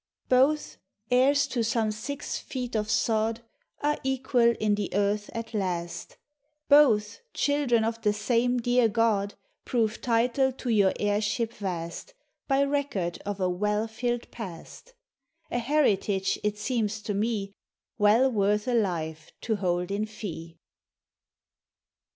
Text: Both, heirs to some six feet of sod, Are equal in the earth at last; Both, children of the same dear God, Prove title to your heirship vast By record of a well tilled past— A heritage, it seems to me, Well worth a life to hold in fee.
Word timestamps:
Both, 0.29 0.77
heirs 1.11 1.45
to 1.49 1.63
some 1.63 1.91
six 1.91 2.39
feet 2.39 2.75
of 2.75 2.89
sod, 2.89 3.41
Are 3.83 3.99
equal 4.03 4.55
in 4.59 4.73
the 4.73 4.89
earth 4.95 5.29
at 5.31 5.53
last; 5.53 6.17
Both, 6.67 7.19
children 7.35 7.83
of 7.83 8.01
the 8.01 8.11
same 8.11 8.57
dear 8.57 8.87
God, 8.89 9.35
Prove 9.63 10.01
title 10.01 10.53
to 10.53 10.69
your 10.69 10.91
heirship 10.99 11.53
vast 11.53 12.15
By 12.47 12.63
record 12.63 13.21
of 13.27 13.39
a 13.39 13.47
well 13.47 13.87
tilled 13.87 14.31
past— 14.31 14.95
A 15.51 15.59
heritage, 15.59 16.39
it 16.43 16.57
seems 16.57 16.99
to 17.03 17.13
me, 17.13 17.53
Well 17.99 18.31
worth 18.31 18.67
a 18.67 18.73
life 18.73 19.31
to 19.41 19.57
hold 19.57 19.91
in 19.91 20.07
fee. 20.07 20.57